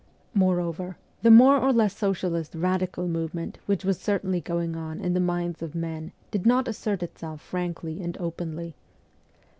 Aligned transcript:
Moreover, 0.33 0.97
the 1.21 1.29
more 1.29 1.59
or 1.59 1.71
less 1.71 1.95
socialist 1.95 2.55
radical 2.55 3.07
movement 3.07 3.59
which 3.67 3.85
was 3.85 3.99
certainly 4.01 4.41
going 4.41 4.75
on 4.75 4.99
in 4.99 5.13
the 5.13 5.19
minds 5.19 5.61
of 5.61 5.75
men 5.75 6.11
did 6.31 6.43
not 6.43 6.67
assert 6.67 7.03
itself 7.03 7.39
frankly 7.39 8.01
and 8.01 8.17
openly. 8.17 8.73